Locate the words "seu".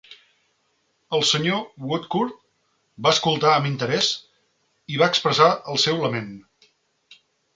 5.87-6.01